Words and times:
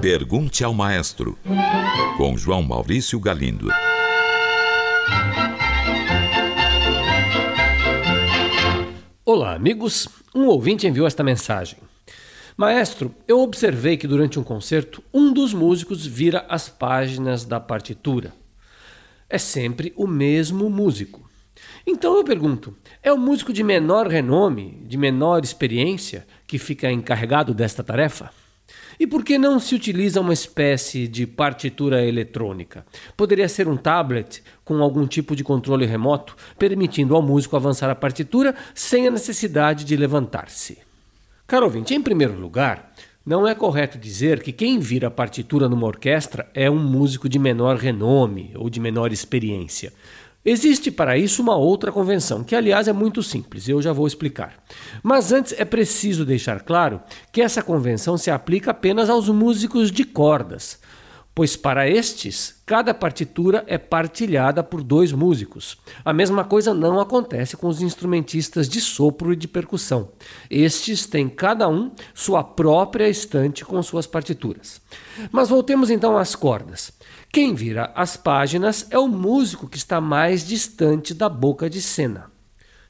Pergunte 0.00 0.64
ao 0.64 0.74
Maestro, 0.74 1.38
com 2.16 2.36
João 2.36 2.62
Maurício 2.62 3.20
Galindo. 3.20 3.68
Olá, 9.24 9.54
amigos. 9.54 10.08
Um 10.34 10.46
ouvinte 10.46 10.86
enviou 10.86 11.06
esta 11.06 11.22
mensagem. 11.22 11.78
Maestro, 12.56 13.14
eu 13.28 13.40
observei 13.40 13.96
que 13.96 14.08
durante 14.08 14.38
um 14.38 14.42
concerto, 14.42 15.02
um 15.14 15.32
dos 15.32 15.54
músicos 15.54 16.04
vira 16.04 16.44
as 16.48 16.68
páginas 16.68 17.44
da 17.44 17.60
partitura. 17.60 18.32
É 19.28 19.38
sempre 19.38 19.92
o 19.96 20.06
mesmo 20.06 20.68
músico. 20.68 21.29
Então 21.86 22.16
eu 22.16 22.24
pergunto: 22.24 22.74
é 23.02 23.12
o 23.12 23.18
músico 23.18 23.52
de 23.52 23.62
menor 23.62 24.06
renome, 24.06 24.82
de 24.86 24.96
menor 24.96 25.42
experiência, 25.42 26.26
que 26.46 26.58
fica 26.58 26.90
encarregado 26.90 27.54
desta 27.54 27.82
tarefa? 27.82 28.30
E 28.98 29.06
por 29.06 29.24
que 29.24 29.38
não 29.38 29.58
se 29.58 29.74
utiliza 29.74 30.20
uma 30.20 30.34
espécie 30.34 31.08
de 31.08 31.26
partitura 31.26 32.04
eletrônica? 32.04 32.84
Poderia 33.16 33.48
ser 33.48 33.66
um 33.66 33.76
tablet 33.76 34.42
com 34.62 34.82
algum 34.82 35.06
tipo 35.06 35.34
de 35.34 35.42
controle 35.42 35.86
remoto, 35.86 36.36
permitindo 36.58 37.16
ao 37.16 37.22
músico 37.22 37.56
avançar 37.56 37.88
a 37.88 37.94
partitura 37.94 38.54
sem 38.74 39.08
a 39.08 39.10
necessidade 39.10 39.86
de 39.86 39.96
levantar-se. 39.96 40.78
Caro 41.46 41.64
ouvinte, 41.64 41.94
em 41.94 42.02
primeiro 42.02 42.38
lugar, 42.38 42.92
não 43.24 43.46
é 43.46 43.54
correto 43.54 43.98
dizer 43.98 44.42
que 44.42 44.52
quem 44.52 44.78
vira 44.78 45.08
a 45.08 45.10
partitura 45.10 45.68
numa 45.68 45.86
orquestra 45.86 46.50
é 46.54 46.70
um 46.70 46.78
músico 46.78 47.28
de 47.28 47.38
menor 47.38 47.76
renome 47.76 48.52
ou 48.54 48.68
de 48.68 48.80
menor 48.80 49.12
experiência. 49.12 49.92
Existe 50.42 50.90
para 50.90 51.18
isso 51.18 51.42
uma 51.42 51.54
outra 51.54 51.92
convenção, 51.92 52.42
que 52.42 52.56
aliás 52.56 52.88
é 52.88 52.94
muito 52.94 53.22
simples, 53.22 53.68
eu 53.68 53.82
já 53.82 53.92
vou 53.92 54.06
explicar. 54.06 54.54
Mas 55.02 55.32
antes 55.32 55.54
é 55.58 55.66
preciso 55.66 56.24
deixar 56.24 56.60
claro 56.62 56.98
que 57.30 57.42
essa 57.42 57.62
convenção 57.62 58.16
se 58.16 58.30
aplica 58.30 58.70
apenas 58.70 59.10
aos 59.10 59.28
músicos 59.28 59.90
de 59.90 60.02
cordas, 60.02 60.80
pois 61.40 61.56
para 61.56 61.88
estes, 61.88 62.60
cada 62.66 62.92
partitura 62.92 63.64
é 63.66 63.78
partilhada 63.78 64.62
por 64.62 64.82
dois 64.82 65.10
músicos. 65.10 65.78
A 66.04 66.12
mesma 66.12 66.44
coisa 66.44 66.74
não 66.74 67.00
acontece 67.00 67.56
com 67.56 67.66
os 67.66 67.80
instrumentistas 67.80 68.68
de 68.68 68.78
sopro 68.78 69.32
e 69.32 69.36
de 69.36 69.48
percussão. 69.48 70.10
Estes 70.50 71.06
têm 71.06 71.30
cada 71.30 71.66
um 71.66 71.92
sua 72.12 72.44
própria 72.44 73.08
estante 73.08 73.64
com 73.64 73.82
suas 73.82 74.06
partituras. 74.06 74.82
Mas 75.32 75.48
voltemos 75.48 75.88
então 75.88 76.18
às 76.18 76.34
cordas. 76.34 76.92
Quem 77.32 77.54
vira 77.54 77.90
as 77.94 78.18
páginas 78.18 78.86
é 78.90 78.98
o 78.98 79.08
músico 79.08 79.66
que 79.66 79.78
está 79.78 79.98
mais 79.98 80.46
distante 80.46 81.14
da 81.14 81.30
boca 81.30 81.70
de 81.70 81.80
cena. 81.80 82.29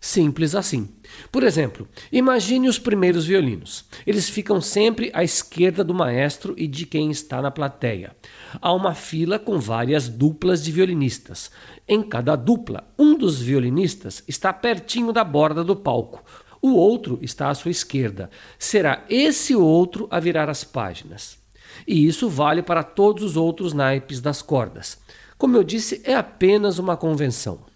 Simples 0.01 0.55
assim. 0.55 0.89
Por 1.31 1.43
exemplo, 1.43 1.87
imagine 2.11 2.70
os 2.70 2.79
primeiros 2.79 3.27
violinos. 3.27 3.84
Eles 4.06 4.31
ficam 4.31 4.59
sempre 4.59 5.11
à 5.12 5.23
esquerda 5.23 5.84
do 5.84 5.93
maestro 5.93 6.55
e 6.56 6.67
de 6.67 6.87
quem 6.87 7.11
está 7.11 7.43
na 7.43 7.51
plateia. 7.51 8.17
Há 8.62 8.73
uma 8.73 8.95
fila 8.95 9.39
com 9.39 9.59
várias 9.59 10.09
duplas 10.09 10.65
de 10.65 10.73
violinistas. 10.73 11.51
Em 11.87 12.03
cada 12.03 12.34
dupla, 12.34 12.89
um 12.98 13.15
dos 13.15 13.43
violinistas 13.43 14.25
está 14.27 14.55
pertinho 14.55 15.12
da 15.12 15.23
borda 15.23 15.62
do 15.62 15.77
palco. 15.77 16.25
O 16.62 16.71
outro 16.73 17.19
está 17.21 17.51
à 17.51 17.55
sua 17.55 17.71
esquerda. 17.71 18.31
Será 18.59 19.05
esse 19.11 19.55
outro 19.55 20.09
a 20.11 20.19
virar 20.19 20.48
as 20.48 20.65
páginas. 20.65 21.39
E 21.87 22.06
isso 22.06 22.27
vale 22.27 22.62
para 22.62 22.83
todos 22.83 23.23
os 23.23 23.37
outros 23.37 23.75
naipes 23.75 24.21
das 24.21 24.41
cordas. 24.41 24.98
Como 25.37 25.56
eu 25.56 25.62
disse, 25.62 26.01
é 26.05 26.15
apenas 26.15 26.78
uma 26.78 26.97
convenção. 26.97 27.70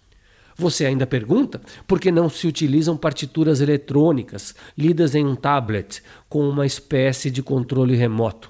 Você 0.57 0.85
ainda 0.85 1.05
pergunta 1.05 1.61
por 1.85 1.99
que 1.99 2.11
não 2.11 2.29
se 2.29 2.47
utilizam 2.47 2.95
partituras 2.95 3.59
eletrônicas 3.59 4.55
lidas 4.77 5.13
em 5.13 5.25
um 5.25 5.35
tablet 5.35 6.01
com 6.29 6.47
uma 6.47 6.65
espécie 6.65 7.29
de 7.29 7.43
controle 7.43 7.95
remoto? 7.95 8.49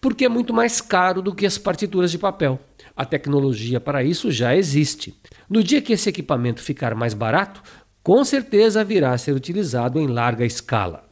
Porque 0.00 0.24
é 0.24 0.28
muito 0.28 0.52
mais 0.52 0.80
caro 0.80 1.22
do 1.22 1.34
que 1.34 1.46
as 1.46 1.56
partituras 1.56 2.10
de 2.10 2.18
papel. 2.18 2.58
A 2.96 3.04
tecnologia 3.04 3.78
para 3.78 4.02
isso 4.02 4.32
já 4.32 4.56
existe. 4.56 5.14
No 5.48 5.62
dia 5.62 5.80
que 5.80 5.92
esse 5.92 6.08
equipamento 6.08 6.60
ficar 6.60 6.94
mais 6.94 7.14
barato, 7.14 7.62
com 8.02 8.24
certeza 8.24 8.82
virá 8.82 9.12
a 9.12 9.18
ser 9.18 9.32
utilizado 9.32 10.00
em 10.00 10.08
larga 10.08 10.44
escala. 10.44 11.04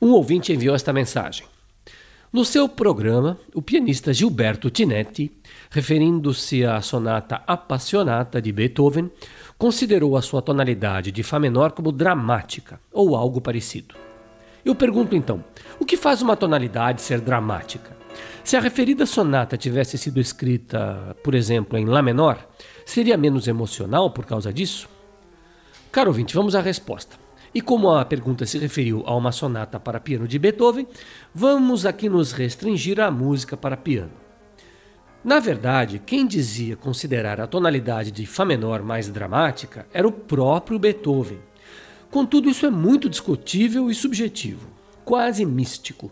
Um 0.00 0.10
ouvinte 0.10 0.52
enviou 0.52 0.74
esta 0.74 0.92
mensagem. 0.92 1.46
No 2.32 2.44
seu 2.44 2.68
programa, 2.68 3.36
o 3.52 3.60
pianista 3.60 4.14
Gilberto 4.14 4.70
Tinetti, 4.70 5.32
referindo-se 5.68 6.64
à 6.64 6.80
sonata 6.80 7.42
Appassionata 7.44 8.40
de 8.40 8.52
Beethoven, 8.52 9.10
considerou 9.58 10.16
a 10.16 10.22
sua 10.22 10.40
tonalidade 10.40 11.10
de 11.10 11.24
Fá 11.24 11.40
menor 11.40 11.72
como 11.72 11.90
dramática 11.90 12.80
ou 12.92 13.16
algo 13.16 13.40
parecido. 13.40 13.96
Eu 14.64 14.76
pergunto 14.76 15.16
então: 15.16 15.42
o 15.80 15.84
que 15.84 15.96
faz 15.96 16.22
uma 16.22 16.36
tonalidade 16.36 17.02
ser 17.02 17.20
dramática? 17.20 17.96
Se 18.44 18.56
a 18.56 18.60
referida 18.60 19.06
sonata 19.06 19.56
tivesse 19.56 19.98
sido 19.98 20.20
escrita, 20.20 21.16
por 21.24 21.34
exemplo, 21.34 21.76
em 21.76 21.84
Lá 21.84 22.00
menor, 22.00 22.48
seria 22.86 23.16
menos 23.16 23.48
emocional 23.48 24.08
por 24.08 24.24
causa 24.24 24.52
disso? 24.52 24.88
Caro 25.90 26.10
ouvinte, 26.10 26.36
vamos 26.36 26.54
à 26.54 26.60
resposta. 26.60 27.16
E 27.52 27.60
como 27.60 27.90
a 27.90 28.04
pergunta 28.04 28.46
se 28.46 28.58
referiu 28.58 29.02
a 29.06 29.14
uma 29.16 29.32
sonata 29.32 29.80
para 29.80 29.98
piano 29.98 30.28
de 30.28 30.38
Beethoven, 30.38 30.86
vamos 31.34 31.84
aqui 31.84 32.08
nos 32.08 32.30
restringir 32.30 33.00
à 33.00 33.10
música 33.10 33.56
para 33.56 33.76
piano. 33.76 34.12
Na 35.22 35.40
verdade, 35.40 36.00
quem 36.04 36.26
dizia 36.26 36.76
considerar 36.76 37.40
a 37.40 37.46
tonalidade 37.46 38.10
de 38.12 38.24
Fá 38.24 38.44
menor 38.44 38.82
mais 38.82 39.08
dramática 39.08 39.86
era 39.92 40.06
o 40.06 40.12
próprio 40.12 40.78
Beethoven. 40.78 41.40
Contudo, 42.10 42.48
isso 42.48 42.64
é 42.64 42.70
muito 42.70 43.08
discutível 43.08 43.90
e 43.90 43.94
subjetivo, 43.94 44.68
quase 45.04 45.44
místico. 45.44 46.10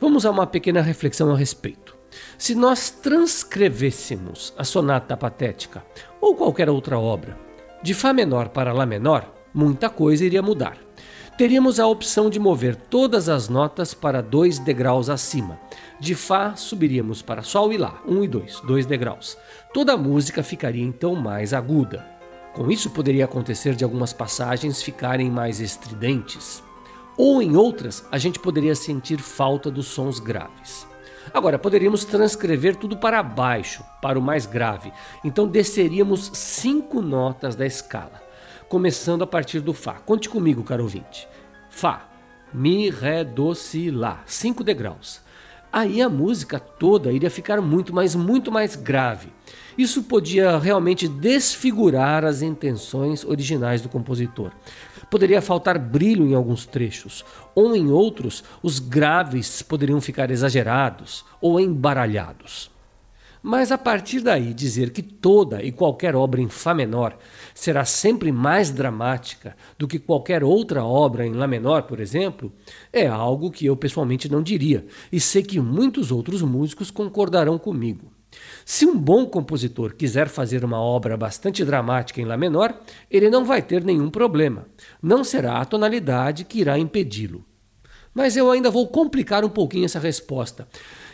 Vamos 0.00 0.24
a 0.26 0.30
uma 0.30 0.46
pequena 0.46 0.80
reflexão 0.80 1.30
a 1.30 1.36
respeito. 1.36 1.94
Se 2.38 2.54
nós 2.54 2.90
transcrevêssemos 2.90 4.54
a 4.56 4.64
sonata 4.64 5.16
patética 5.16 5.84
ou 6.20 6.34
qualquer 6.34 6.68
outra 6.70 6.98
obra 6.98 7.38
de 7.82 7.92
Fá 7.92 8.12
menor 8.12 8.48
para 8.48 8.72
Lá 8.72 8.86
menor, 8.86 9.32
muita 9.54 9.88
coisa 9.88 10.24
iria 10.24 10.42
mudar. 10.42 10.76
Teríamos 11.36 11.80
a 11.80 11.86
opção 11.86 12.30
de 12.30 12.38
mover 12.38 12.76
todas 12.76 13.28
as 13.28 13.48
notas 13.48 13.92
para 13.92 14.22
dois 14.22 14.58
degraus 14.60 15.08
acima. 15.08 15.58
De 15.98 16.14
Fá 16.14 16.54
subiríamos 16.54 17.22
para 17.22 17.42
Sol 17.42 17.72
e 17.72 17.76
Lá, 17.76 18.00
um 18.06 18.22
e 18.22 18.28
dois, 18.28 18.60
dois 18.60 18.86
degraus. 18.86 19.36
Toda 19.72 19.94
a 19.94 19.96
música 19.96 20.44
ficaria 20.44 20.84
então 20.84 21.16
mais 21.16 21.52
aguda. 21.52 22.06
Com 22.52 22.70
isso, 22.70 22.90
poderia 22.90 23.24
acontecer 23.24 23.74
de 23.74 23.82
algumas 23.82 24.12
passagens 24.12 24.80
ficarem 24.80 25.28
mais 25.28 25.58
estridentes. 25.58 26.62
Ou 27.16 27.42
em 27.42 27.56
outras, 27.56 28.06
a 28.12 28.18
gente 28.18 28.38
poderia 28.38 28.76
sentir 28.76 29.18
falta 29.18 29.72
dos 29.72 29.88
sons 29.88 30.20
graves. 30.20 30.86
Agora, 31.32 31.58
poderíamos 31.58 32.04
transcrever 32.04 32.76
tudo 32.76 32.96
para 32.96 33.20
baixo, 33.24 33.82
para 34.00 34.16
o 34.18 34.22
mais 34.22 34.46
grave. 34.46 34.92
Então, 35.24 35.48
desceríamos 35.48 36.30
cinco 36.32 37.02
notas 37.02 37.56
da 37.56 37.66
escala 37.66 38.22
começando 38.68 39.22
a 39.22 39.26
partir 39.26 39.60
do 39.60 39.72
Fá. 39.72 39.94
Conte 39.94 40.28
comigo, 40.28 40.62
caro 40.62 40.82
ouvinte. 40.82 41.28
Fá, 41.70 42.08
Mi, 42.52 42.90
Ré, 42.90 43.24
Do, 43.24 43.54
Si, 43.54 43.90
Lá. 43.90 44.22
Cinco 44.26 44.62
degraus. 44.62 45.20
Aí 45.72 46.00
a 46.00 46.08
música 46.08 46.60
toda 46.60 47.12
iria 47.12 47.28
ficar 47.28 47.60
muito, 47.60 47.92
mas 47.92 48.14
muito 48.14 48.52
mais 48.52 48.76
grave. 48.76 49.32
Isso 49.76 50.04
podia 50.04 50.56
realmente 50.56 51.08
desfigurar 51.08 52.24
as 52.24 52.42
intenções 52.42 53.24
originais 53.24 53.82
do 53.82 53.88
compositor. 53.88 54.52
Poderia 55.10 55.42
faltar 55.42 55.76
brilho 55.76 56.26
em 56.26 56.34
alguns 56.34 56.64
trechos, 56.64 57.24
ou 57.56 57.74
em 57.74 57.90
outros, 57.90 58.44
os 58.62 58.78
graves 58.78 59.62
poderiam 59.62 60.00
ficar 60.00 60.30
exagerados 60.30 61.24
ou 61.40 61.58
embaralhados. 61.58 62.70
Mas 63.46 63.70
a 63.70 63.76
partir 63.76 64.20
daí 64.20 64.54
dizer 64.54 64.88
que 64.88 65.02
toda 65.02 65.62
e 65.62 65.70
qualquer 65.70 66.16
obra 66.16 66.40
em 66.40 66.48
Fá 66.48 66.72
menor 66.72 67.18
será 67.54 67.84
sempre 67.84 68.32
mais 68.32 68.70
dramática 68.70 69.54
do 69.78 69.86
que 69.86 69.98
qualquer 69.98 70.42
outra 70.42 70.82
obra 70.82 71.26
em 71.26 71.34
Lá 71.34 71.46
menor, 71.46 71.82
por 71.82 72.00
exemplo, 72.00 72.50
é 72.90 73.06
algo 73.06 73.50
que 73.50 73.66
eu 73.66 73.76
pessoalmente 73.76 74.32
não 74.32 74.42
diria, 74.42 74.86
e 75.12 75.20
sei 75.20 75.42
que 75.42 75.60
muitos 75.60 76.10
outros 76.10 76.40
músicos 76.40 76.90
concordarão 76.90 77.58
comigo. 77.58 78.10
Se 78.64 78.86
um 78.86 78.98
bom 78.98 79.26
compositor 79.26 79.94
quiser 79.94 80.28
fazer 80.28 80.64
uma 80.64 80.80
obra 80.80 81.14
bastante 81.14 81.62
dramática 81.66 82.22
em 82.22 82.24
Lá 82.24 82.38
menor, 82.38 82.74
ele 83.10 83.28
não 83.28 83.44
vai 83.44 83.60
ter 83.60 83.84
nenhum 83.84 84.08
problema. 84.08 84.66
Não 85.02 85.22
será 85.22 85.58
a 85.58 85.66
tonalidade 85.66 86.44
que 86.44 86.60
irá 86.60 86.78
impedi-lo. 86.78 87.44
Mas 88.14 88.36
eu 88.36 88.50
ainda 88.50 88.70
vou 88.70 88.86
complicar 88.86 89.44
um 89.44 89.48
pouquinho 89.48 89.84
essa 89.84 89.98
resposta. 89.98 90.68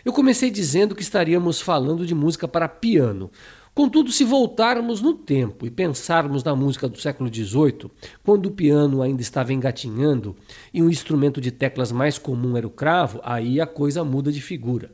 Eu 0.04 0.12
comecei 0.12 0.50
dizendo 0.50 0.94
que 0.94 1.02
estaríamos 1.02 1.60
falando 1.60 2.04
de 2.04 2.14
música 2.14 2.46
para 2.46 2.68
piano. 2.68 3.30
Contudo, 3.74 4.12
se 4.12 4.24
voltarmos 4.24 5.00
no 5.00 5.14
tempo 5.14 5.64
e 5.64 5.70
pensarmos 5.70 6.44
na 6.44 6.54
música 6.54 6.88
do 6.88 7.00
século 7.00 7.32
XVIII, 7.32 7.90
quando 8.22 8.46
o 8.46 8.50
piano 8.50 9.00
ainda 9.00 9.22
estava 9.22 9.52
engatinhando 9.52 10.36
e 10.74 10.82
o 10.82 10.90
instrumento 10.90 11.40
de 11.40 11.50
teclas 11.50 11.90
mais 11.90 12.18
comum 12.18 12.56
era 12.56 12.66
o 12.66 12.70
cravo, 12.70 13.20
aí 13.22 13.60
a 13.60 13.66
coisa 13.66 14.04
muda 14.04 14.30
de 14.30 14.40
figura. 14.40 14.90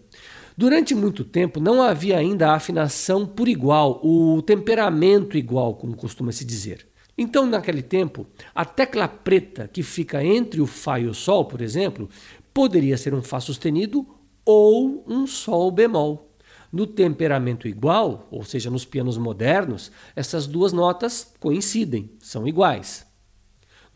Durante 0.57 0.95
muito 0.95 1.25
tempo 1.25 1.59
não 1.59 1.83
havia 1.83 2.19
ainda 2.19 2.51
a 2.51 2.55
afinação 2.55 3.27
por 3.27 3.49
igual, 3.49 4.01
o 4.05 4.41
temperamento 4.43 5.37
igual, 5.37 5.75
como 5.75 5.97
costuma 5.97 6.31
se 6.31 6.45
dizer. 6.45 6.86
Então, 7.19 7.47
naquele 7.47 7.83
tempo, 7.83 8.27
a 8.55 8.65
tecla 8.65 9.09
preta 9.09 9.67
que 9.69 9.83
fica 9.83 10.23
entre 10.23 10.61
o 10.61 10.67
Fá 10.67 11.01
e 11.01 11.07
o 11.07 11.15
Sol, 11.15 11.47
por 11.47 11.63
exemplo, 11.63 12.11
poderia 12.53 12.99
ser 12.99 13.15
um 13.15 13.23
Fá 13.23 13.41
sustenido 13.41 14.07
ou 14.45 15.03
um 15.09 15.27
Sol 15.27 15.71
bemol. 15.71 16.37
No 16.71 16.87
temperamento 16.87 17.67
igual, 17.67 18.29
ou 18.31 18.45
seja, 18.45 18.71
nos 18.71 18.85
pianos 18.85 19.17
modernos, 19.17 19.91
essas 20.15 20.47
duas 20.47 20.75
notas 20.75 21.33
coincidem, 21.41 22.11
são 22.19 22.47
iguais. 22.47 23.06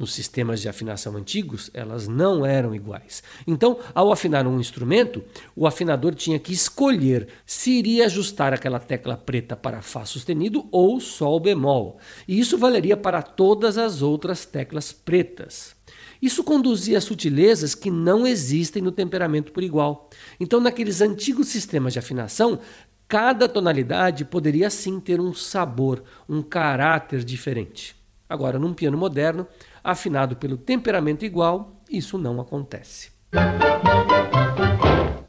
Nos 0.00 0.14
sistemas 0.14 0.62
de 0.62 0.69
afinação 0.70 1.14
antigos, 1.14 1.70
elas 1.75 2.08
não 2.08 2.47
eram 2.47 2.75
iguais. 2.75 3.23
Então, 3.47 3.79
ao 3.94 4.11
afinar 4.11 4.47
um 4.47 4.58
instrumento, 4.58 5.23
o 5.55 5.67
afinador 5.67 6.14
tinha 6.14 6.38
que 6.38 6.55
escolher 6.55 7.29
se 7.44 7.73
iria 7.73 8.06
ajustar 8.06 8.55
aquela 8.55 8.81
tecla 8.81 9.14
preta 9.14 9.55
para 9.55 9.82
Fá 9.82 10.06
sustenido 10.06 10.67
ou 10.73 10.99
Sol 11.00 11.38
bemol. 11.38 11.99
E 12.26 12.41
isso 12.41 12.56
valeria 12.56 12.97
para 12.97 13.20
todas 13.20 13.76
as 13.76 14.00
outras 14.00 14.47
teclas 14.47 14.91
pretas. 14.91 15.76
Isso 16.23 16.43
conduzia 16.43 16.97
a 16.97 17.02
sutilezas 17.02 17.75
que 17.75 17.91
não 17.91 18.26
existem 18.26 18.81
no 18.81 18.93
temperamento 18.93 19.52
por 19.52 19.62
igual. 19.62 20.08
Então, 20.41 20.62
naqueles 20.62 21.02
antigos 21.02 21.49
sistemas 21.49 21.93
de 21.93 21.99
afinação, 21.99 22.58
cada 23.06 23.47
tonalidade 23.47 24.25
poderia 24.25 24.70
sim 24.70 24.99
ter 24.99 25.20
um 25.20 25.35
sabor, 25.35 26.02
um 26.26 26.41
caráter 26.41 27.23
diferente. 27.23 28.00
Agora, 28.31 28.61
num 28.61 28.73
piano 28.73 28.97
moderno, 28.97 29.44
afinado 29.82 30.37
pelo 30.37 30.56
temperamento 30.56 31.25
igual, 31.25 31.82
isso 31.91 32.17
não 32.19 32.41
acontece. 32.41 33.11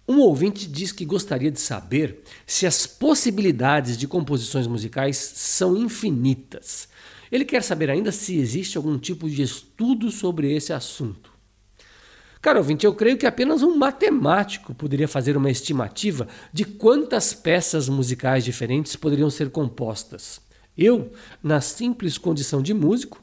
Um 0.08 0.20
ouvinte 0.20 0.68
diz 0.68 0.92
que 0.92 1.06
gostaria 1.06 1.50
de 1.50 1.60
saber 1.60 2.22
se 2.46 2.68
as 2.68 2.86
possibilidades 2.86 3.98
de 3.98 4.08
composições 4.08 4.68
musicais 4.68 5.18
são 5.18 5.78
infinitas. 5.78 6.90
Ele 7.32 7.46
quer 7.46 7.64
saber 7.64 7.90
ainda 7.90 8.12
se 8.12 8.38
existe 8.38 8.76
algum 8.76 8.98
tipo 8.98 9.30
de 9.30 9.42
estudo 9.42 10.12
sobre 10.12 10.54
esse 10.54 10.74
assunto. 10.74 11.32
Caro 12.42 12.60
ouvinte, 12.60 12.86
eu 12.86 12.94
creio 12.94 13.18
que 13.18 13.26
apenas 13.28 13.62
um 13.62 13.78
matemático 13.78 14.74
poderia 14.74 15.08
fazer 15.08 15.38
uma 15.38 15.52
estimativa 15.52 16.28
de 16.52 16.66
quantas 16.66 17.34
peças 17.34 17.88
musicais 17.88 18.44
diferentes 18.44 18.96
poderiam 18.96 19.30
ser 19.30 19.52
compostas. 19.52 20.42
Eu, 20.76 21.12
na 21.44 21.62
simples 21.62 22.18
condição 22.18 22.62
de 22.62 22.74
músico, 22.74 23.22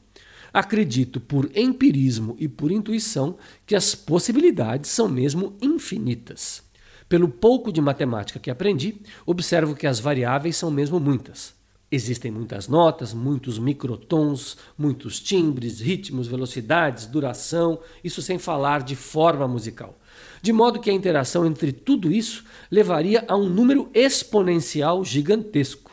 Acredito 0.52 1.20
por 1.20 1.50
empirismo 1.54 2.36
e 2.38 2.48
por 2.48 2.70
intuição 2.70 3.36
que 3.66 3.74
as 3.74 3.94
possibilidades 3.94 4.90
são 4.90 5.08
mesmo 5.08 5.56
infinitas. 5.60 6.62
Pelo 7.08 7.28
pouco 7.28 7.72
de 7.72 7.80
matemática 7.80 8.38
que 8.38 8.50
aprendi, 8.50 9.00
observo 9.24 9.74
que 9.74 9.86
as 9.86 9.98
variáveis 9.98 10.56
são 10.56 10.70
mesmo 10.70 11.00
muitas. 11.00 11.54
Existem 11.90 12.30
muitas 12.30 12.68
notas, 12.68 13.14
muitos 13.14 13.58
microtons, 13.58 14.58
muitos 14.76 15.20
timbres, 15.20 15.80
ritmos, 15.80 16.26
velocidades, 16.26 17.06
duração, 17.06 17.80
isso 18.04 18.20
sem 18.20 18.38
falar 18.38 18.82
de 18.82 18.94
forma 18.94 19.48
musical. 19.48 19.98
De 20.42 20.52
modo 20.52 20.80
que 20.80 20.90
a 20.90 20.92
interação 20.92 21.46
entre 21.46 21.72
tudo 21.72 22.12
isso 22.12 22.44
levaria 22.70 23.24
a 23.26 23.34
um 23.34 23.48
número 23.48 23.88
exponencial 23.94 25.02
gigantesco, 25.02 25.90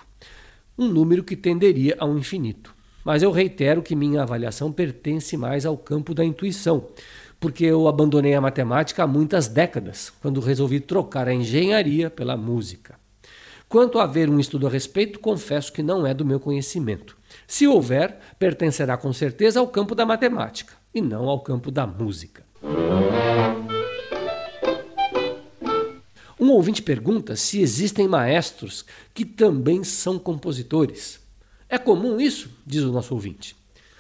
um 0.78 0.90
número 0.90 1.24
que 1.24 1.38
tenderia 1.38 1.96
ao 1.98 2.18
infinito. 2.18 2.75
Mas 3.06 3.22
eu 3.22 3.30
reitero 3.30 3.84
que 3.84 3.96
minha 3.96 4.24
avaliação 4.24 4.72
pertence 4.72 5.38
mais 5.38 5.64
ao 5.64 5.78
campo 5.78 6.12
da 6.12 6.26
intuição, 6.26 6.88
porque 7.40 7.64
eu 7.64 7.88
abandonei 7.88 8.34
a 8.34 8.42
matemática 8.42 9.04
há 9.04 9.08
muitas 9.08 9.48
décadas, 9.48 10.12
quando 10.20 10.42
resolvi 10.42 10.80
trocar 10.80 11.28
a 11.28 11.34
engenharia 11.34 12.10
pela 12.10 12.36
música. 12.36 12.96
Quanto 13.70 14.00
a 14.00 14.04
haver 14.04 14.28
um 14.28 14.40
estudo 14.40 14.66
a 14.66 14.72
respeito, 14.72 15.20
confesso 15.20 15.72
que 15.72 15.84
não 15.84 16.08
é 16.08 16.16
do 16.16 16.26
meu 16.26 16.40
conhecimento. 16.40 17.16
Se 17.46 17.68
houver, 17.68 18.18
pertencerá 18.40 18.98
com 18.98 19.14
certeza 19.14 19.60
ao 19.60 19.68
campo 19.68 19.94
da 19.94 20.06
matemática 20.06 20.74
e 20.92 21.00
não 21.00 21.30
ao 21.30 21.42
campo 21.42 21.70
da 21.70 21.86
música. 21.86 22.44
Um 26.40 26.50
ouvinte 26.50 26.82
pergunta 26.82 27.36
se 27.36 27.62
existem 27.62 28.08
maestros 28.08 28.84
que 29.14 29.24
também 29.24 29.84
são 29.84 30.18
compositores. 30.18 31.25
É 31.76 31.78
comum 31.78 32.22
isso? 32.22 32.50
diz 32.66 32.84
o 32.84 32.92
nosso 32.94 33.14
ouvinte. 33.14 33.54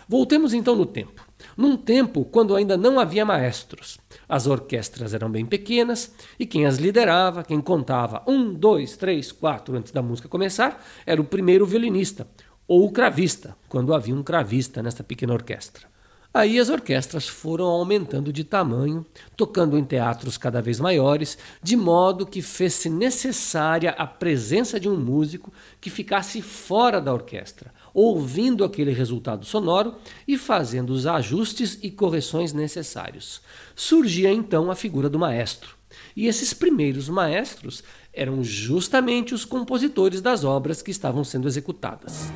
Voltemos 0.07 0.53
então 0.53 0.77
no 0.77 0.85
tempo. 0.85 1.27
Num 1.57 1.75
tempo 1.75 2.23
quando 2.23 2.55
ainda 2.55 2.77
não 2.77 2.97
havia 2.97 3.25
maestros. 3.25 3.97
As 4.29 4.47
orquestras 4.47 5.13
eram 5.13 5.29
bem 5.29 5.45
pequenas 5.45 6.15
e 6.39 6.45
quem 6.45 6.65
as 6.65 6.77
liderava, 6.77 7.43
quem 7.43 7.59
contava 7.59 8.23
um, 8.25 8.53
dois, 8.53 8.95
três, 8.95 9.29
quatro 9.29 9.75
antes 9.75 9.91
da 9.91 10.01
música 10.01 10.29
começar, 10.29 10.81
era 11.05 11.19
o 11.19 11.25
primeiro 11.25 11.65
violinista, 11.65 12.25
ou 12.65 12.85
o 12.85 12.91
cravista, 12.93 13.57
quando 13.67 13.93
havia 13.93 14.15
um 14.15 14.23
cravista 14.23 14.81
nesta 14.81 15.03
pequena 15.03 15.33
orquestra. 15.33 15.85
Aí 16.35 16.59
as 16.59 16.67
orquestras 16.67 17.29
foram 17.29 17.63
aumentando 17.63 18.33
de 18.33 18.43
tamanho, 18.43 19.05
tocando 19.37 19.77
em 19.77 19.85
teatros 19.85 20.37
cada 20.37 20.61
vez 20.61 20.81
maiores, 20.81 21.37
de 21.63 21.77
modo 21.77 22.25
que 22.25 22.41
fez-se 22.41 22.89
necessária 22.89 23.91
a 23.91 24.05
presença 24.05 24.77
de 24.77 24.89
um 24.89 24.97
músico 24.97 25.53
que 25.79 25.89
ficasse 25.89 26.41
fora 26.41 26.99
da 26.99 27.13
orquestra, 27.13 27.73
ouvindo 27.93 28.65
aquele 28.65 28.91
resultado 28.91 29.45
sonoro 29.45 29.95
e 30.27 30.37
fazendo 30.37 30.89
os 30.89 31.07
ajustes 31.07 31.79
e 31.81 31.89
correções 31.89 32.51
necessários. 32.51 33.39
Surgia 33.73 34.29
então 34.29 34.69
a 34.69 34.75
figura 34.75 35.09
do 35.09 35.17
maestro. 35.17 35.77
E 36.17 36.27
esses 36.27 36.53
primeiros 36.53 37.07
maestros 37.07 37.81
eram 38.13 38.43
justamente 38.43 39.33
os 39.33 39.45
compositores 39.45 40.19
das 40.19 40.43
obras 40.43 40.81
que 40.81 40.91
estavam 40.91 41.23
sendo 41.23 41.47
executadas. 41.47 42.29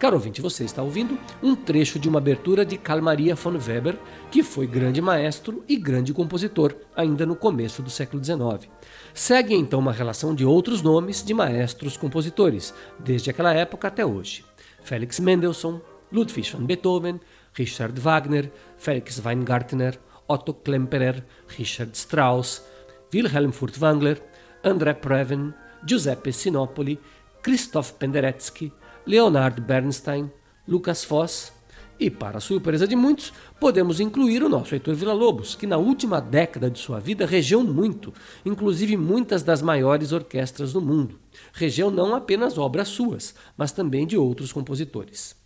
Caro 0.00 0.16
ouvinte, 0.16 0.40
você 0.40 0.64
está 0.64 0.82
ouvindo 0.82 1.18
um 1.42 1.54
trecho 1.54 1.98
de 1.98 2.08
uma 2.08 2.16
abertura 2.16 2.64
de 2.64 2.78
Carl 2.78 3.02
Maria 3.02 3.34
von 3.34 3.58
Weber, 3.58 3.98
que 4.30 4.42
foi 4.42 4.66
grande 4.66 4.98
maestro 4.98 5.62
e 5.68 5.76
grande 5.76 6.14
compositor, 6.14 6.74
ainda 6.96 7.26
no 7.26 7.36
começo 7.36 7.82
do 7.82 7.90
século 7.90 8.24
XIX. 8.24 8.66
Segue 9.12 9.54
então 9.54 9.78
uma 9.78 9.92
relação 9.92 10.34
de 10.34 10.42
outros 10.42 10.80
nomes 10.80 11.22
de 11.22 11.34
maestros 11.34 11.98
compositores, 11.98 12.72
desde 12.98 13.28
aquela 13.28 13.52
época 13.52 13.88
até 13.88 14.06
hoje. 14.06 14.42
Felix 14.82 15.20
Mendelssohn, 15.20 15.80
Ludwig 16.10 16.50
van 16.50 16.64
Beethoven, 16.64 17.20
Richard 17.52 18.00
Wagner, 18.00 18.50
Felix 18.78 19.22
Weingartner, 19.22 20.00
Otto 20.26 20.54
Klemperer, 20.54 21.22
Richard 21.58 21.94
Strauss, 21.94 22.64
Wilhelm 23.12 23.52
Furtwängler, 23.52 24.18
André 24.64 24.94
Previn, 24.94 25.52
Giuseppe 25.84 26.32
Sinopoli, 26.32 26.98
Christoph 27.42 27.92
Penderecki, 27.92 28.72
Leonard 29.06 29.60
Bernstein, 29.60 30.30
Lucas 30.68 31.02
Foss 31.02 31.52
e, 31.98 32.08
para 32.10 32.40
surpresa 32.40 32.86
de 32.86 32.96
muitos, 32.96 33.32
podemos 33.58 34.00
incluir 34.00 34.42
o 34.42 34.48
nosso 34.48 34.74
Heitor 34.74 34.94
Villa-Lobos, 34.94 35.54
que 35.54 35.66
na 35.66 35.76
última 35.76 36.20
década 36.20 36.70
de 36.70 36.78
sua 36.78 36.98
vida 36.98 37.26
regeu 37.26 37.62
muito, 37.62 38.12
inclusive 38.44 38.96
muitas 38.96 39.42
das 39.42 39.60
maiores 39.60 40.12
orquestras 40.12 40.72
do 40.72 40.80
mundo. 40.80 41.18
Regeu 41.52 41.90
não 41.90 42.14
apenas 42.14 42.56
obras 42.56 42.88
suas, 42.88 43.34
mas 43.56 43.72
também 43.72 44.06
de 44.06 44.16
outros 44.16 44.52
compositores. 44.52 45.36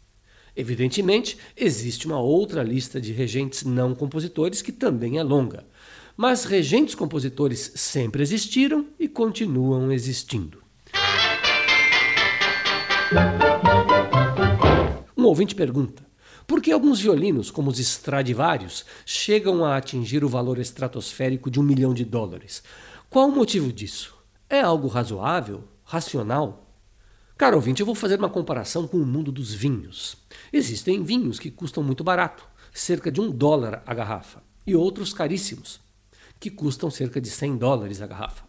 Evidentemente, 0.56 1.36
existe 1.56 2.06
uma 2.06 2.20
outra 2.20 2.62
lista 2.62 3.00
de 3.00 3.12
regentes 3.12 3.64
não 3.64 3.94
compositores 3.94 4.62
que 4.62 4.70
também 4.70 5.18
é 5.18 5.22
longa. 5.22 5.66
Mas 6.16 6.44
regentes 6.44 6.94
compositores 6.94 7.72
sempre 7.74 8.22
existiram 8.22 8.86
e 8.98 9.08
continuam 9.08 9.90
existindo. 9.90 10.63
Um 15.16 15.24
ouvinte 15.24 15.54
pergunta: 15.54 16.04
por 16.46 16.60
que 16.60 16.70
alguns 16.70 17.00
violinos, 17.00 17.50
como 17.50 17.70
os 17.70 17.78
Stradivarius, 17.78 18.84
chegam 19.06 19.64
a 19.64 19.76
atingir 19.76 20.22
o 20.22 20.28
valor 20.28 20.58
estratosférico 20.58 21.50
de 21.50 21.58
um 21.58 21.62
milhão 21.62 21.94
de 21.94 22.04
dólares? 22.04 22.62
Qual 23.08 23.28
o 23.28 23.34
motivo 23.34 23.72
disso? 23.72 24.14
É 24.50 24.60
algo 24.60 24.86
razoável? 24.86 25.64
Racional? 25.82 26.70
Caro 27.36 27.56
ouvinte, 27.56 27.80
eu 27.80 27.86
vou 27.86 27.94
fazer 27.94 28.18
uma 28.18 28.28
comparação 28.28 28.86
com 28.86 28.98
o 28.98 29.06
mundo 29.06 29.32
dos 29.32 29.54
vinhos. 29.54 30.16
Existem 30.52 31.02
vinhos 31.02 31.38
que 31.38 31.50
custam 31.50 31.82
muito 31.82 32.04
barato, 32.04 32.46
cerca 32.72 33.10
de 33.10 33.20
um 33.20 33.30
dólar 33.30 33.82
a 33.86 33.94
garrafa, 33.94 34.42
e 34.66 34.76
outros 34.76 35.12
caríssimos, 35.12 35.80
que 36.38 36.50
custam 36.50 36.90
cerca 36.90 37.20
de 37.20 37.30
100 37.30 37.56
dólares 37.56 38.02
a 38.02 38.06
garrafa. 38.06 38.44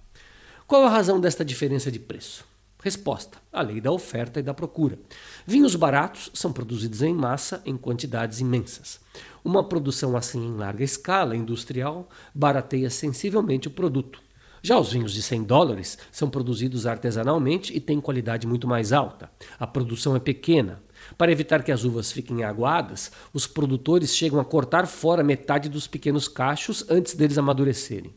Qual 0.68 0.84
a 0.84 0.90
razão 0.90 1.20
desta 1.20 1.46
diferença 1.46 1.92
de 1.92 2.00
preço? 2.00 2.46
Resposta: 2.86 3.40
a 3.52 3.64
lei 3.64 3.82
da 3.82 3.92
oferta 3.92 4.40
e 4.40 4.44
da 4.44 4.54
procura. 4.54 5.00
Vinhos 5.44 5.76
baratos 5.76 6.30
são 6.36 6.54
produzidos 6.54 7.02
em 7.02 7.16
massa 7.16 7.60
em 7.66 7.76
quantidades 7.76 8.42
imensas. 8.42 9.00
Uma 9.44 9.64
produção 9.64 10.16
assim 10.16 10.46
em 10.46 10.56
larga 10.56 10.84
escala 10.84 11.36
industrial 11.36 12.08
barateia 12.32 12.92
sensivelmente 12.92 13.68
o 13.68 13.72
produto. 13.72 14.22
Já 14.62 14.78
os 14.78 14.94
vinhos 14.94 15.14
de 15.14 15.24
100 15.24 15.46
dólares 15.46 15.98
são 16.12 16.30
produzidos 16.30 16.86
artesanalmente 16.86 17.76
e 17.76 17.80
têm 17.80 18.00
qualidade 18.00 18.46
muito 18.46 18.68
mais 18.68 18.94
alta. 18.94 19.32
A 19.60 19.66
produção 19.66 20.16
é 20.16 20.20
pequena. 20.20 20.80
Para 21.18 21.32
evitar 21.32 21.64
que 21.64 21.72
as 21.72 21.84
uvas 21.84 22.12
fiquem 22.12 22.44
aguadas, 22.44 23.12
os 23.34 23.48
produtores 23.48 24.16
chegam 24.16 24.40
a 24.40 24.46
cortar 24.46 24.86
fora 24.86 25.24
metade 25.24 25.70
dos 25.70 25.88
pequenos 25.88 26.28
cachos 26.28 26.86
antes 26.88 27.16
deles 27.16 27.40
amadurecerem. 27.40 28.14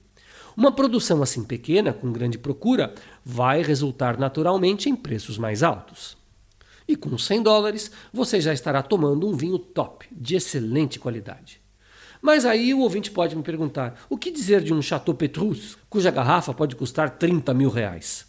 Uma 0.58 0.72
produção 0.72 1.22
assim 1.22 1.44
pequena, 1.44 1.92
com 1.92 2.10
grande 2.10 2.36
procura, 2.36 2.92
vai 3.24 3.62
resultar 3.62 4.18
naturalmente 4.18 4.90
em 4.90 4.96
preços 4.96 5.38
mais 5.38 5.62
altos. 5.62 6.18
E 6.88 6.96
com 6.96 7.16
100 7.16 7.44
dólares, 7.44 7.92
você 8.12 8.40
já 8.40 8.52
estará 8.52 8.82
tomando 8.82 9.28
um 9.28 9.36
vinho 9.36 9.56
top, 9.56 10.08
de 10.10 10.34
excelente 10.34 10.98
qualidade. 10.98 11.60
Mas 12.20 12.44
aí 12.44 12.74
o 12.74 12.80
ouvinte 12.80 13.08
pode 13.08 13.36
me 13.36 13.42
perguntar: 13.44 14.00
o 14.10 14.18
que 14.18 14.32
dizer 14.32 14.60
de 14.60 14.74
um 14.74 14.82
Chateau 14.82 15.14
Petrus, 15.14 15.78
cuja 15.88 16.10
garrafa 16.10 16.52
pode 16.52 16.74
custar 16.74 17.10
30 17.10 17.54
mil 17.54 17.70
reais? 17.70 18.26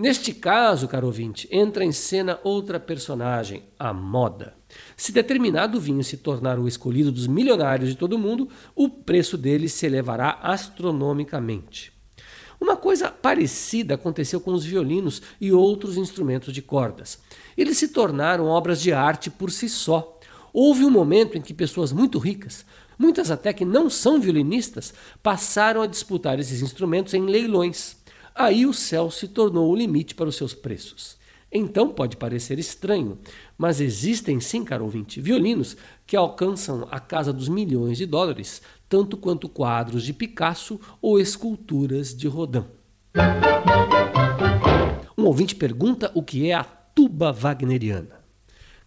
Neste 0.00 0.32
caso, 0.32 0.86
caro 0.86 1.08
ouvinte, 1.08 1.48
entra 1.50 1.84
em 1.84 1.90
cena 1.90 2.38
outra 2.44 2.78
personagem, 2.78 3.64
a 3.76 3.92
moda. 3.92 4.54
Se 4.96 5.10
determinado 5.10 5.80
vinho 5.80 6.04
se 6.04 6.18
tornar 6.18 6.56
o 6.56 6.68
escolhido 6.68 7.10
dos 7.10 7.26
milionários 7.26 7.90
de 7.90 7.96
todo 7.96 8.12
o 8.12 8.18
mundo, 8.18 8.48
o 8.76 8.88
preço 8.88 9.36
dele 9.36 9.68
se 9.68 9.86
elevará 9.86 10.38
astronomicamente. 10.40 11.92
Uma 12.60 12.76
coisa 12.76 13.10
parecida 13.10 13.94
aconteceu 13.94 14.40
com 14.40 14.52
os 14.52 14.64
violinos 14.64 15.20
e 15.40 15.50
outros 15.50 15.96
instrumentos 15.96 16.54
de 16.54 16.62
cordas. 16.62 17.18
Eles 17.56 17.76
se 17.76 17.88
tornaram 17.88 18.46
obras 18.46 18.80
de 18.80 18.92
arte 18.92 19.28
por 19.28 19.50
si 19.50 19.68
só. 19.68 20.16
Houve 20.52 20.84
um 20.84 20.90
momento 20.90 21.36
em 21.36 21.42
que 21.42 21.52
pessoas 21.52 21.90
muito 21.90 22.20
ricas, 22.20 22.64
muitas 22.96 23.32
até 23.32 23.52
que 23.52 23.64
não 23.64 23.90
são 23.90 24.20
violinistas, 24.20 24.94
passaram 25.24 25.82
a 25.82 25.88
disputar 25.88 26.38
esses 26.38 26.62
instrumentos 26.62 27.14
em 27.14 27.26
leilões. 27.26 27.96
Aí 28.38 28.64
o 28.64 28.72
céu 28.72 29.10
se 29.10 29.26
tornou 29.26 29.68
o 29.68 29.74
limite 29.74 30.14
para 30.14 30.28
os 30.28 30.36
seus 30.36 30.54
preços. 30.54 31.18
Então 31.50 31.88
pode 31.88 32.16
parecer 32.16 32.56
estranho, 32.56 33.18
mas 33.56 33.80
existem 33.80 34.38
sim, 34.38 34.64
caro 34.64 34.84
ouvinte, 34.84 35.20
violinos 35.20 35.76
que 36.06 36.16
alcançam 36.16 36.86
a 36.88 37.00
casa 37.00 37.32
dos 37.32 37.48
milhões 37.48 37.98
de 37.98 38.06
dólares, 38.06 38.62
tanto 38.88 39.16
quanto 39.16 39.48
quadros 39.48 40.04
de 40.04 40.12
Picasso 40.12 40.80
ou 41.02 41.18
esculturas 41.18 42.16
de 42.16 42.28
Rodin. 42.28 42.64
Um 45.18 45.24
ouvinte 45.24 45.56
pergunta 45.56 46.12
o 46.14 46.22
que 46.22 46.48
é 46.48 46.54
a 46.54 46.62
tuba 46.62 47.32
wagneriana. 47.32 48.17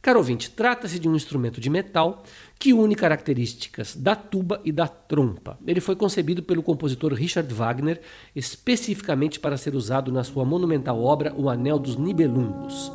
Caro 0.01 0.17
ouvinte, 0.17 0.49
trata-se 0.49 0.97
de 0.97 1.07
um 1.07 1.15
instrumento 1.15 1.61
de 1.61 1.69
metal 1.69 2.23
que 2.57 2.73
une 2.73 2.95
características 2.95 3.95
da 3.95 4.15
tuba 4.15 4.59
e 4.65 4.71
da 4.71 4.87
trompa. 4.87 5.59
Ele 5.65 5.79
foi 5.79 5.95
concebido 5.95 6.41
pelo 6.41 6.63
compositor 6.63 7.13
Richard 7.13 7.53
Wagner 7.53 8.01
especificamente 8.35 9.39
para 9.39 9.57
ser 9.57 9.75
usado 9.75 10.11
na 10.11 10.23
sua 10.23 10.43
monumental 10.43 11.03
obra 11.03 11.31
O 11.37 11.49
Anel 11.49 11.77
dos 11.77 11.97
Nibelungos. 11.97 12.91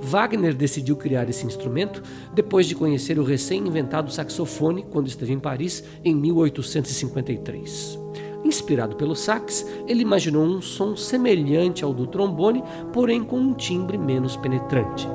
Wagner 0.00 0.54
decidiu 0.54 0.96
criar 0.96 1.28
esse 1.28 1.44
instrumento 1.44 2.02
depois 2.32 2.66
de 2.66 2.74
conhecer 2.74 3.18
o 3.18 3.24
recém-inventado 3.24 4.10
saxofone 4.10 4.86
quando 4.90 5.08
esteve 5.08 5.34
em 5.34 5.38
Paris 5.38 5.84
em 6.02 6.14
1853. 6.14 7.98
Inspirado 8.42 8.96
pelo 8.96 9.14
sax, 9.14 9.66
ele 9.86 10.00
imaginou 10.00 10.44
um 10.44 10.62
som 10.62 10.96
semelhante 10.96 11.84
ao 11.84 11.92
do 11.92 12.06
trombone, 12.06 12.62
porém 12.90 13.22
com 13.22 13.38
um 13.38 13.52
timbre 13.52 13.98
menos 13.98 14.34
penetrante. 14.34 15.06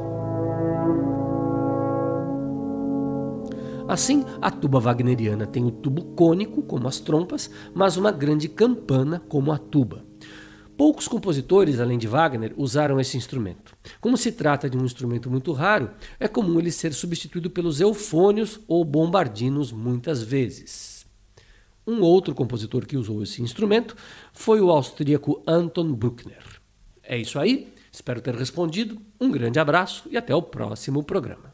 Assim, 3.93 4.25
a 4.41 4.49
tuba 4.49 4.79
wagneriana 4.79 5.45
tem 5.45 5.63
o 5.63 5.69
tubo 5.69 6.03
cônico, 6.15 6.63
como 6.63 6.87
as 6.87 6.99
trompas, 6.99 7.47
mas 7.75 7.95
uma 7.95 8.11
grande 8.11 8.49
campana, 8.49 9.19
como 9.29 9.51
a 9.51 9.57
tuba. 9.59 10.03
Poucos 10.75 11.07
compositores, 11.07 11.79
além 11.79 11.99
de 11.99 12.07
Wagner, 12.07 12.55
usaram 12.57 12.99
esse 12.99 13.17
instrumento. 13.17 13.77
Como 14.01 14.17
se 14.17 14.31
trata 14.31 14.67
de 14.67 14.75
um 14.75 14.83
instrumento 14.83 15.29
muito 15.29 15.51
raro, 15.51 15.91
é 16.19 16.27
comum 16.27 16.57
ele 16.57 16.71
ser 16.71 16.91
substituído 16.91 17.51
pelos 17.51 17.79
eufônios 17.79 18.59
ou 18.67 18.83
bombardinos 18.83 19.71
muitas 19.71 20.23
vezes. 20.23 21.05
Um 21.85 22.01
outro 22.01 22.33
compositor 22.33 22.87
que 22.87 22.97
usou 22.97 23.21
esse 23.21 23.43
instrumento 23.43 23.95
foi 24.33 24.59
o 24.59 24.71
austríaco 24.71 25.43
Anton 25.45 25.93
Bruckner. 25.93 26.43
É 27.03 27.15
isso 27.15 27.37
aí, 27.37 27.71
espero 27.91 28.21
ter 28.21 28.33
respondido. 28.33 28.99
Um 29.21 29.29
grande 29.29 29.59
abraço 29.59 30.09
e 30.09 30.17
até 30.17 30.33
o 30.33 30.41
próximo 30.41 31.03
programa. 31.03 31.53